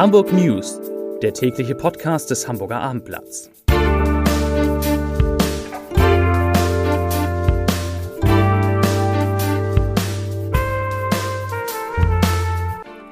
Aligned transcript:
Hamburg 0.00 0.32
News, 0.32 0.80
der 1.20 1.34
tägliche 1.34 1.74
Podcast 1.74 2.30
des 2.30 2.48
Hamburger 2.48 2.80
Abendblatts. 2.80 3.50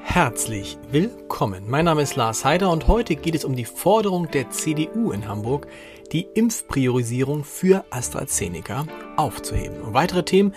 Herzlich 0.01 0.79
willkommen. 0.89 1.65
Mein 1.67 1.85
Name 1.85 2.01
ist 2.01 2.15
Lars 2.15 2.43
Heider 2.43 2.71
und 2.71 2.87
heute 2.87 3.15
geht 3.15 3.35
es 3.35 3.45
um 3.45 3.55
die 3.55 3.65
Forderung 3.65 4.31
der 4.31 4.49
CDU 4.49 5.11
in 5.11 5.27
Hamburg, 5.27 5.67
die 6.11 6.23
Impfpriorisierung 6.33 7.43
für 7.43 7.85
AstraZeneca 7.91 8.87
aufzuheben. 9.15 9.79
Und 9.81 9.93
weitere 9.93 10.23
Themen 10.23 10.55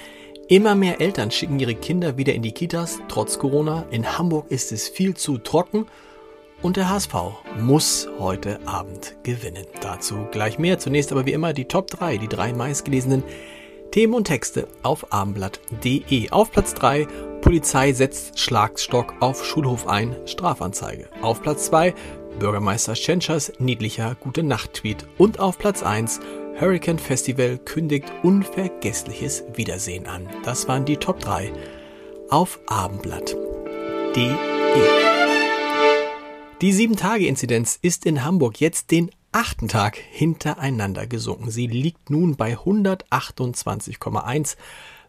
Immer 0.49 0.75
mehr 0.75 1.01
Eltern 1.01 1.31
schicken 1.31 1.61
ihre 1.61 1.75
Kinder 1.75 2.19
wieder 2.19 2.35
in 2.35 2.43
die 2.43 2.53
Kitas, 2.53 2.99
trotz 3.09 3.39
Corona. 3.39 3.87
In 3.91 4.19
Hamburg 4.19 4.51
ist 4.51 4.73
es 4.73 4.89
viel 4.89 5.15
zu 5.15 5.39
trocken 5.39 5.87
und 6.63 6.77
der 6.77 6.89
HSV 6.89 7.15
muss 7.59 8.09
heute 8.19 8.61
Abend 8.67 9.17
gewinnen. 9.23 9.67
Dazu 9.81 10.27
gleich 10.31 10.59
mehr. 10.59 10.79
Zunächst 10.79 11.13
aber 11.13 11.27
wie 11.27 11.33
immer 11.33 11.53
die 11.53 11.67
Top 11.67 11.89
3, 11.89 12.19
die 12.19 12.29
drei 12.29 12.53
meistgelesenen 12.53 13.25
Themen 13.91 14.15
und 14.15 14.25
Texte 14.25 14.69
auf 14.83 15.13
abendblatt.de. 15.13 16.31
Auf 16.31 16.51
Platz 16.51 16.75
3 16.75 17.07
Polizei 17.43 17.93
setzt 17.93 18.39
Schlagstock 18.39 19.15
auf 19.21 19.45
Schulhof 19.45 19.89
ein, 19.89 20.17
Strafanzeige. 20.27 21.09
Auf 21.21 21.43
Platz 21.43 21.67
2 21.67 21.95
Bürgermeister 22.39 22.95
Schenschers 22.95 23.53
niedlicher 23.59 24.17
Gute 24.19 24.43
Nacht 24.43 24.75
Tweet 24.75 25.07
und 25.19 25.41
auf 25.41 25.59
Platz 25.59 25.83
1 25.83 26.21
Hurricane 26.59 26.99
Festival 26.99 27.59
kündigt 27.59 28.11
unvergessliches 28.23 29.45
Wiedersehen 29.55 30.07
an. 30.07 30.29
Das 30.45 30.69
waren 30.69 30.85
die 30.85 30.97
Top 30.97 31.19
3 31.19 31.53
auf 32.31 32.61
abendblatt.de. 32.67 35.12
Die 36.63 36.73
7-Tage-Inzidenz 36.73 37.77
ist 37.83 38.07
in 38.07 38.25
Hamburg 38.25 38.61
jetzt 38.61 38.93
den 38.93 39.11
achten 39.33 39.67
Tag 39.67 39.97
hintereinander 39.97 41.09
gesunken. 41.09 41.51
Sie 41.51 41.67
liegt 41.67 42.09
nun 42.09 42.37
bei 42.37 42.57
128,1 42.57 44.55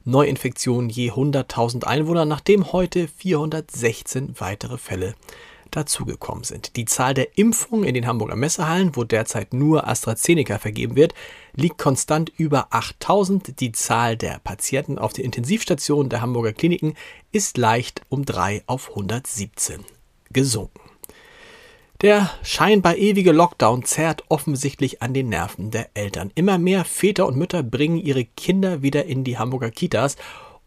Neuinfektionen 0.04 0.90
je 0.90 1.12
100.000 1.12 1.84
Einwohner, 1.84 2.26
nachdem 2.26 2.74
heute 2.74 3.08
416 3.08 4.34
weitere 4.40 4.80
Fälle 4.80 5.14
dazugekommen 5.70 6.44
sind. 6.44 6.76
Die 6.76 6.86
Zahl 6.86 7.14
der 7.14 7.38
Impfungen 7.38 7.86
in 7.86 7.94
den 7.94 8.08
Hamburger 8.08 8.36
Messehallen, 8.36 8.96
wo 8.96 9.04
derzeit 9.04 9.54
nur 9.54 9.88
AstraZeneca 9.88 10.58
vergeben 10.58 10.96
wird, 10.96 11.14
liegt 11.56 11.78
konstant 11.78 12.32
über 12.36 12.74
8000. 12.74 13.60
Die 13.60 13.74
Zahl 13.74 14.18
der 14.18 14.40
Patienten 14.40 14.98
auf 14.98 15.14
den 15.14 15.26
Intensivstationen 15.26 16.10
der 16.10 16.22
Hamburger 16.22 16.54
Kliniken 16.54 16.96
ist 17.32 17.60
leicht 17.60 18.02
um 18.10 18.26
3 18.26 18.64
auf 18.66 18.90
117 18.90 19.86
gesunken. 20.32 20.83
Der 22.04 22.30
scheinbar 22.44 22.98
ewige 22.98 23.32
Lockdown 23.32 23.86
zerrt 23.86 24.24
offensichtlich 24.30 25.02
an 25.02 25.14
den 25.14 25.30
Nerven 25.30 25.72
der 25.72 25.90
Eltern. 25.96 26.32
Immer 26.36 26.58
mehr 26.58 26.86
Väter 26.86 27.26
und 27.26 27.38
Mütter 27.38 27.64
bringen 27.64 27.98
ihre 27.98 28.26
Kinder 28.26 28.84
wieder 28.84 29.06
in 29.06 29.24
die 29.24 29.40
Hamburger 29.40 29.72
Kitas 29.72 30.18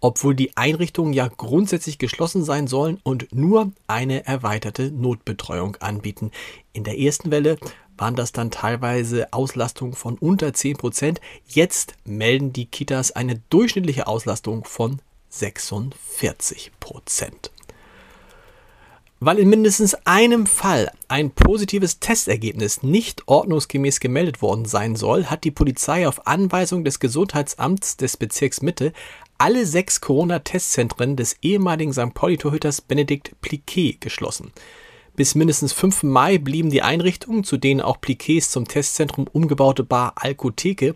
obwohl 0.00 0.34
die 0.34 0.56
Einrichtungen 0.56 1.12
ja 1.12 1.28
grundsätzlich 1.28 1.98
geschlossen 1.98 2.44
sein 2.44 2.66
sollen 2.66 3.00
und 3.02 3.34
nur 3.34 3.72
eine 3.86 4.26
erweiterte 4.26 4.90
Notbetreuung 4.90 5.76
anbieten. 5.76 6.30
In 6.72 6.84
der 6.84 6.98
ersten 6.98 7.30
Welle 7.30 7.58
waren 7.96 8.14
das 8.14 8.32
dann 8.32 8.50
teilweise 8.50 9.32
Auslastungen 9.32 9.94
von 9.94 10.18
unter 10.18 10.52
10 10.52 10.76
Prozent. 10.76 11.20
Jetzt 11.46 11.94
melden 12.04 12.52
die 12.52 12.66
Kitas 12.66 13.12
eine 13.12 13.40
durchschnittliche 13.48 14.06
Auslastung 14.06 14.64
von 14.64 15.00
46 15.30 16.72
Prozent. 16.78 17.50
Weil 19.18 19.38
in 19.38 19.48
mindestens 19.48 19.94
einem 20.04 20.44
Fall 20.44 20.90
ein 21.08 21.30
positives 21.30 22.00
Testergebnis 22.00 22.82
nicht 22.82 23.22
ordnungsgemäß 23.26 23.98
gemeldet 24.00 24.42
worden 24.42 24.66
sein 24.66 24.94
soll, 24.94 25.26
hat 25.26 25.44
die 25.44 25.50
Polizei 25.50 26.06
auf 26.06 26.26
Anweisung 26.26 26.84
des 26.84 27.00
Gesundheitsamts 27.00 27.96
des 27.96 28.18
Bezirks 28.18 28.60
Mitte 28.60 28.92
alle 29.38 29.64
sechs 29.64 30.02
Corona-Testzentren 30.02 31.16
des 31.16 31.36
ehemaligen 31.40 31.94
St. 31.94 32.12
Pauli-Torhüters 32.12 32.82
Benedikt 32.82 33.40
Pliquet 33.40 34.00
geschlossen. 34.00 34.52
Bis 35.14 35.34
mindestens 35.34 35.72
5. 35.72 36.02
Mai 36.02 36.36
blieben 36.36 36.68
die 36.68 36.82
Einrichtungen, 36.82 37.42
zu 37.42 37.56
denen 37.56 37.80
auch 37.80 38.02
Pliquets 38.02 38.50
zum 38.50 38.68
Testzentrum 38.68 39.26
umgebaute 39.32 39.82
Bar 39.82 40.12
Alkotheke 40.16 40.94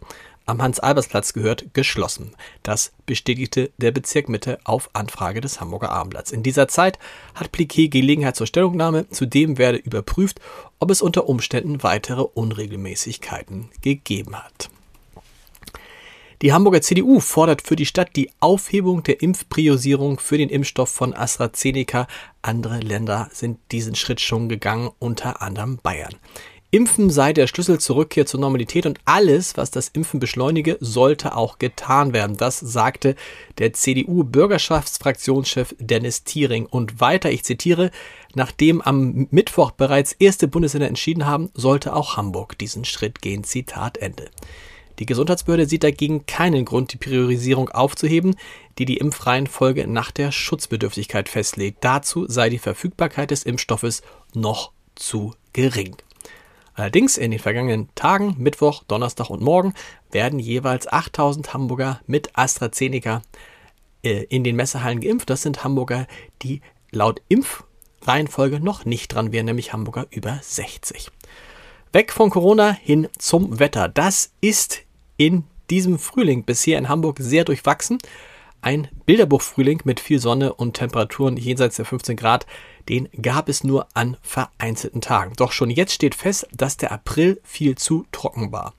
am 0.51 0.61
Hans-Albers-Platz 0.61 1.33
gehört, 1.33 1.73
geschlossen. 1.73 2.33
Das 2.63 2.93
bestätigte 3.07 3.71
der 3.79 3.93
Bezirk 3.93 4.29
Mitte 4.29 4.59
auf 4.65 4.91
Anfrage 4.93 5.41
des 5.41 5.61
Hamburger 5.61 5.91
Abendblatts. 5.91 6.33
In 6.33 6.43
dieser 6.43 6.69
Zeit 6.69 6.99
hat 7.35 7.53
Pliquet 7.53 7.89
Gelegenheit 7.89 8.37
zur 8.37 8.47
Stellungnahme. 8.47 9.09
Zudem 9.11 9.59
werde 9.59 9.79
überprüft, 9.79 10.41
ob 10.79 10.91
es 10.91 11.03
unter 11.03 11.29
Umständen 11.29 11.83
weitere 11.83 12.23
Unregelmäßigkeiten 12.23 13.71
gegeben 13.81 14.37
hat. 14.37 14.71
Die 16.43 16.55
Hamburger 16.55 16.81
CDU 16.81 17.21
fordert 17.21 17.61
für 17.61 17.77
die 17.77 17.85
Stadt 17.85 18.17
die 18.17 18.31
Aufhebung 18.41 19.03
der 19.03 19.21
Impfpriorisierung 19.21 20.19
für 20.19 20.39
den 20.39 20.49
Impfstoff 20.49 20.89
von 20.89 21.15
AstraZeneca. 21.15 22.07
Andere 22.41 22.81
Länder 22.81 23.29
sind 23.31 23.59
diesen 23.73 23.95
Schritt 23.95 24.23
schon 24.23 24.49
gegangen, 24.49 24.91
unter 24.99 25.43
anderem 25.43 25.77
Bayern. 25.83 26.15
Impfen 26.73 27.11
sei 27.11 27.33
der 27.33 27.49
Schlüssel 27.49 27.81
zur 27.81 27.97
Rückkehr 27.97 28.27
zur 28.27 28.39
Normalität 28.39 28.87
und 28.87 29.01
alles, 29.05 29.57
was 29.57 29.73
das 29.73 29.89
Impfen 29.89 30.21
beschleunige, 30.21 30.77
sollte 30.79 31.35
auch 31.35 31.59
getan 31.59 32.13
werden. 32.13 32.37
Das 32.37 32.61
sagte 32.61 33.17
der 33.59 33.73
CDU-Bürgerschaftsfraktionschef 33.73 35.75
Dennis 35.81 36.23
Thiering. 36.23 36.67
Und 36.67 37.01
weiter, 37.01 37.33
ich 37.33 37.43
zitiere, 37.43 37.91
nachdem 38.37 38.81
am 38.83 39.27
Mittwoch 39.33 39.73
bereits 39.73 40.13
erste 40.13 40.47
Bundesländer 40.47 40.87
entschieden 40.87 41.27
haben, 41.27 41.51
sollte 41.55 41.93
auch 41.93 42.17
Hamburg 42.17 42.57
diesen 42.57 42.85
Schritt 42.85 43.21
gehen. 43.21 43.43
Zitat 43.43 43.99
Ende. 43.99 44.31
Die 45.01 45.07
Gesundheitsbehörde 45.07 45.67
sieht 45.67 45.83
dagegen 45.83 46.25
keinen 46.27 46.65
Grund, 46.65 46.93
die 46.93 46.99
Priorisierung 46.99 47.71
aufzuheben, 47.71 48.37
die 48.79 48.85
die 48.85 48.99
Impfreihenfolge 48.99 49.89
nach 49.89 50.13
der 50.13 50.31
Schutzbedürftigkeit 50.31 51.29
festlegt. 51.29 51.83
Dazu 51.83 52.29
sei 52.29 52.49
die 52.49 52.59
Verfügbarkeit 52.59 53.33
des 53.33 53.43
Impfstoffes 53.43 54.03
noch 54.35 54.71
zu 54.95 55.35
gering. 55.53 55.97
Allerdings 56.81 57.19
in 57.19 57.31
den 57.31 57.41
vergangenen 57.41 57.91
Tagen, 57.95 58.37
Mittwoch, 58.39 58.85
Donnerstag 58.85 59.29
und 59.29 59.43
Morgen, 59.43 59.75
werden 60.11 60.39
jeweils 60.39 60.91
8000 60.91 61.53
Hamburger 61.53 62.01
mit 62.07 62.31
AstraZeneca 62.33 63.21
äh, 64.03 64.23
in 64.31 64.45
den 64.45 64.57
Messehallen 64.57 65.03
geimpft. 65.03 65.29
Das 65.29 65.43
sind 65.43 65.63
Hamburger, 65.63 66.07
die 66.41 66.63
laut 66.91 67.21
Impfreihenfolge 67.29 68.61
noch 68.61 68.87
nicht 68.87 69.09
dran 69.09 69.31
wären, 69.31 69.45
nämlich 69.45 69.75
Hamburger 69.75 70.07
über 70.09 70.39
60. 70.41 71.11
Weg 71.93 72.15
von 72.15 72.31
Corona 72.31 72.73
hin 72.73 73.09
zum 73.19 73.59
Wetter. 73.59 73.91
Das 73.91 74.33
ist 74.41 74.81
in 75.19 75.45
diesem 75.69 75.99
Frühling 75.99 76.45
bisher 76.45 76.79
in 76.79 76.89
Hamburg 76.89 77.19
sehr 77.21 77.45
durchwachsen. 77.45 77.99
Ein 78.63 78.89
Bilderbuchfrühling 79.07 79.81
mit 79.85 80.01
viel 80.01 80.19
Sonne 80.19 80.53
und 80.53 80.75
Temperaturen 80.75 81.37
jenseits 81.37 81.77
der 81.77 81.87
15 81.87 82.17
Grad, 82.17 82.47
den 82.89 83.09
gab 83.21 83.49
es 83.49 83.65
nur 83.65 83.89
an 83.95 84.19
vereinzelten 84.21 85.01
Tagen. 85.01 85.33
Doch 85.37 85.53
schon 85.53 85.71
jetzt 85.71 85.95
steht 85.95 86.15
fest, 86.15 86.47
dass 86.53 86.77
der 86.77 86.93
April 86.93 87.41
viel 87.43 87.77
zu 87.77 88.05
trocken 88.13 88.53
war. 88.53 88.75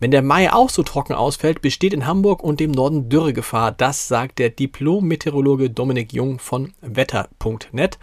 Wenn 0.00 0.12
der 0.12 0.22
Mai 0.22 0.52
auch 0.52 0.70
so 0.70 0.84
trocken 0.84 1.14
ausfällt, 1.14 1.60
besteht 1.60 1.92
in 1.92 2.06
Hamburg 2.06 2.44
und 2.44 2.60
dem 2.60 2.70
Norden 2.70 3.08
Dürregefahr. 3.08 3.72
Das 3.72 4.06
sagt 4.06 4.38
der 4.38 4.50
Diplom-Meteorologe 4.50 5.70
Dominik 5.70 6.12
Jung 6.12 6.38
von 6.38 6.72
wetter.net 6.80 7.98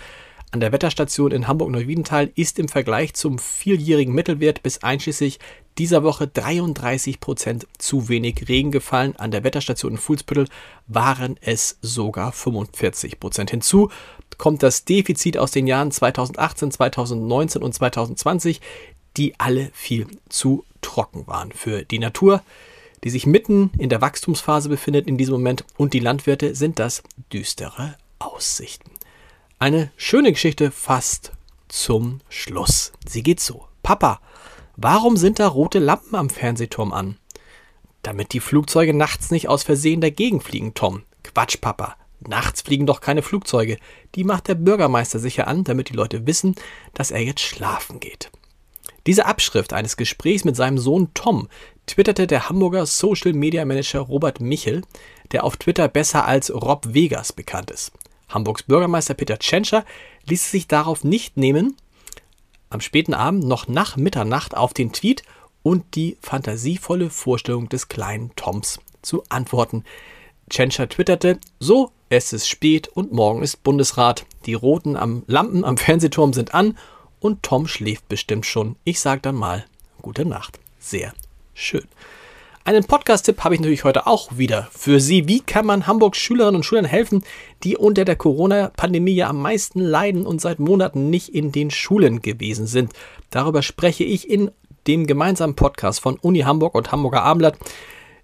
an 0.51 0.59
der 0.59 0.71
Wetterstation 0.71 1.31
in 1.31 1.47
Hamburg-Neuwiedental 1.47 2.31
ist 2.35 2.59
im 2.59 2.69
Vergleich 2.69 3.13
zum 3.13 3.39
vierjährigen 3.39 4.13
Mittelwert 4.13 4.63
bis 4.63 4.83
einschließlich 4.83 5.39
dieser 5.77 6.03
Woche 6.03 6.27
33 6.27 7.19
Prozent 7.19 7.67
zu 7.77 8.07
wenig 8.07 8.47
Regen 8.47 8.71
gefallen. 8.71 9.15
An 9.17 9.31
der 9.31 9.43
Wetterstation 9.43 9.93
in 9.93 9.97
Fuhlsbüttel 9.97 10.47
waren 10.87 11.37
es 11.41 11.77
sogar 11.81 12.31
45 12.31 13.19
Prozent. 13.19 13.51
Hinzu 13.51 13.89
kommt 14.37 14.63
das 14.63 14.85
Defizit 14.85 15.37
aus 15.37 15.51
den 15.51 15.67
Jahren 15.67 15.91
2018, 15.91 16.71
2019 16.71 17.61
und 17.61 17.73
2020, 17.73 18.61
die 19.17 19.33
alle 19.37 19.69
viel 19.73 20.07
zu 20.29 20.63
trocken 20.81 21.27
waren 21.27 21.51
für 21.51 21.83
die 21.83 21.99
Natur 21.99 22.41
die 23.05 23.11
sich 23.11 23.27
mitten 23.27 23.69
in 23.77 23.89
der 23.89 24.01
Wachstumsphase 24.01 24.67
befindet 24.67 25.07
in 25.07 25.17
diesem 25.17 25.33
Moment 25.33 25.63
und 25.77 25.93
die 25.93 25.99
Landwirte 25.99 26.55
sind 26.55 26.79
das 26.79 27.03
düstere 27.31 27.95
Aussichten. 28.17 28.94
Eine 29.57 29.89
schöne 29.95 30.33
Geschichte 30.33 30.69
fast 30.69 31.31
zum 31.69 32.19
Schluss. 32.27 32.91
Sie 33.07 33.23
geht 33.23 33.39
so. 33.39 33.65
Papa, 33.83 34.19
warum 34.75 35.15
sind 35.15 35.39
da 35.39 35.47
rote 35.47 35.79
Lampen 35.79 36.15
am 36.15 36.29
Fernsehturm 36.29 36.91
an? 36.91 37.17
Damit 38.01 38.33
die 38.33 38.41
Flugzeuge 38.41 38.93
nachts 38.93 39.31
nicht 39.31 39.47
aus 39.47 39.63
Versehen 39.63 40.01
dagegen 40.01 40.41
fliegen, 40.41 40.73
Tom. 40.73 41.03
Quatsch, 41.23 41.61
Papa. 41.61 41.95
Nachts 42.19 42.63
fliegen 42.63 42.85
doch 42.85 42.99
keine 42.99 43.21
Flugzeuge. 43.21 43.77
Die 44.15 44.25
macht 44.25 44.49
der 44.49 44.55
Bürgermeister 44.55 45.19
sicher 45.19 45.47
an, 45.47 45.63
damit 45.63 45.87
die 45.87 45.95
Leute 45.95 46.27
wissen, 46.27 46.55
dass 46.93 47.11
er 47.11 47.21
jetzt 47.21 47.41
schlafen 47.41 48.01
geht. 48.01 48.31
Diese 49.07 49.25
Abschrift 49.25 49.71
eines 49.71 49.95
Gesprächs 49.95 50.43
mit 50.43 50.57
seinem 50.57 50.77
Sohn 50.77 51.11
Tom 51.13 51.47
twitterte 51.87 52.27
der 52.27 52.49
Hamburger 52.49 52.85
Social 52.85 53.31
Media 53.31 53.63
Manager 53.63 54.01
Robert 54.01 54.41
Michel, 54.41 54.81
der 55.31 55.45
auf 55.45 55.55
Twitter 55.55 55.87
besser 55.87 56.25
als 56.25 56.53
Rob 56.53 56.93
Vegas 56.93 57.31
bekannt 57.31 57.71
ist. 57.71 57.93
Hamburgs 58.29 58.63
Bürgermeister 58.63 59.13
Peter 59.13 59.39
Tschentscher 59.39 59.85
ließ 60.27 60.51
sich 60.51 60.67
darauf 60.67 61.03
nicht 61.03 61.37
nehmen, 61.37 61.75
am 62.69 62.81
späten 62.81 63.13
Abend 63.13 63.43
noch 63.45 63.67
nach 63.67 63.95
Mitternacht 63.95 64.55
auf 64.55 64.73
den 64.73 64.91
Tweet 64.91 65.23
und 65.63 65.95
die 65.95 66.17
fantasievolle 66.21 67.09
Vorstellung 67.09 67.69
des 67.69 67.87
kleinen 67.87 68.35
Toms 68.35 68.79
zu 69.01 69.23
antworten. 69.29 69.83
Tschentscher 70.49 70.89
twitterte, 70.89 71.39
so, 71.59 71.91
es 72.09 72.33
ist 72.33 72.47
spät 72.47 72.87
und 72.87 73.11
morgen 73.11 73.41
ist 73.41 73.63
Bundesrat. 73.63 74.25
Die 74.45 74.53
roten 74.53 74.95
am 74.95 75.23
Lampen 75.27 75.63
am 75.63 75.77
Fernsehturm 75.77 76.33
sind 76.33 76.53
an 76.53 76.77
und 77.19 77.43
Tom 77.43 77.67
schläft 77.67 78.07
bestimmt 78.07 78.45
schon. 78.45 78.75
Ich 78.83 78.99
sag 78.99 79.23
dann 79.23 79.35
mal, 79.35 79.65
gute 80.01 80.25
Nacht. 80.25 80.59
Sehr 80.79 81.13
schön. 81.53 81.87
Einen 82.67 82.83
Podcast-Tipp 82.83 83.43
habe 83.43 83.53
ich 83.53 83.61
natürlich 83.61 83.83
heute 83.83 84.07
auch 84.07 84.39
wieder 84.39 84.69
für 84.71 84.99
Sie. 84.99 85.27
Wie 85.27 85.39
kann 85.39 85.67
man 85.67 85.85
Hamburgs 85.85 86.17
Schülerinnen 86.17 86.55
und 86.55 86.63
Schülern 86.63 86.83
helfen, 86.83 87.23
die 87.63 87.77
unter 87.77 88.05
der 88.05 88.15
Corona-Pandemie 88.15 89.13
ja 89.13 89.29
am 89.29 89.39
meisten 89.39 89.79
leiden 89.79 90.25
und 90.25 90.41
seit 90.41 90.57
Monaten 90.57 91.11
nicht 91.11 91.29
in 91.29 91.51
den 91.51 91.69
Schulen 91.69 92.23
gewesen 92.23 92.65
sind? 92.65 92.91
Darüber 93.29 93.61
spreche 93.61 94.03
ich 94.03 94.27
in 94.27 94.49
dem 94.87 95.05
gemeinsamen 95.05 95.55
Podcast 95.55 95.99
von 95.99 96.17
Uni 96.17 96.39
Hamburg 96.39 96.73
und 96.73 96.91
Hamburger 96.91 97.21
Abendblatt 97.21 97.59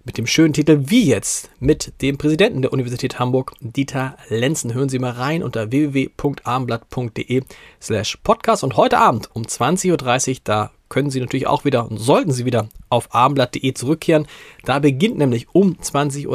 mit 0.02 0.18
dem 0.18 0.26
schönen 0.26 0.54
Titel 0.54 0.86
Wie 0.86 1.06
jetzt 1.06 1.48
mit 1.60 2.02
dem 2.02 2.18
Präsidenten 2.18 2.62
der 2.62 2.72
Universität 2.72 3.20
Hamburg, 3.20 3.52
Dieter 3.60 4.16
Lenzen. 4.28 4.74
Hören 4.74 4.88
Sie 4.88 4.98
mal 4.98 5.12
rein 5.12 5.44
unter 5.44 5.70
www.abendblatt.de 5.70 7.44
slash 7.80 8.18
podcast 8.24 8.64
und 8.64 8.76
heute 8.76 8.98
Abend 8.98 9.30
um 9.34 9.44
20.30 9.44 10.30
Uhr, 10.30 10.36
da 10.42 10.72
können 10.92 11.10
Sie 11.10 11.20
natürlich 11.20 11.46
auch 11.46 11.64
wieder 11.64 11.90
und 11.90 11.96
sollten 11.96 12.32
Sie 12.32 12.44
wieder 12.44 12.68
auf 12.90 13.14
abendblatt.de 13.14 13.72
zurückkehren. 13.72 14.26
Da 14.64 14.78
beginnt 14.78 15.16
nämlich 15.16 15.46
um 15.54 15.74
20.30 15.76 16.26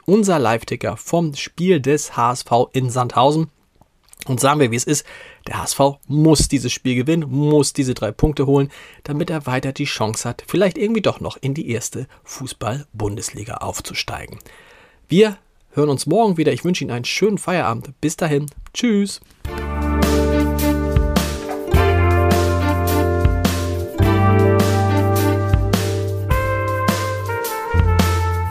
Uhr 0.00 0.02
unser 0.06 0.40
Live-Ticker 0.40 0.96
vom 0.96 1.36
Spiel 1.36 1.80
des 1.80 2.16
HSV 2.16 2.50
in 2.72 2.90
Sandhausen. 2.90 3.50
Und 4.26 4.40
sagen 4.40 4.58
wir, 4.58 4.72
wie 4.72 4.76
es 4.76 4.84
ist, 4.84 5.06
der 5.46 5.62
HSV 5.62 5.80
muss 6.08 6.48
dieses 6.48 6.72
Spiel 6.72 6.96
gewinnen, 6.96 7.30
muss 7.30 7.72
diese 7.72 7.94
drei 7.94 8.10
Punkte 8.10 8.46
holen, 8.46 8.72
damit 9.04 9.30
er 9.30 9.46
weiter 9.46 9.72
die 9.72 9.84
Chance 9.84 10.28
hat, 10.28 10.42
vielleicht 10.44 10.76
irgendwie 10.76 11.02
doch 11.02 11.20
noch 11.20 11.38
in 11.40 11.54
die 11.54 11.70
erste 11.70 12.08
Fußball-Bundesliga 12.24 13.58
aufzusteigen. 13.58 14.40
Wir 15.06 15.38
hören 15.70 15.88
uns 15.88 16.06
morgen 16.06 16.36
wieder. 16.36 16.52
Ich 16.52 16.64
wünsche 16.64 16.82
Ihnen 16.82 16.90
einen 16.90 17.04
schönen 17.04 17.38
Feierabend. 17.38 17.92
Bis 18.00 18.16
dahin. 18.16 18.46
Tschüss. 18.74 19.20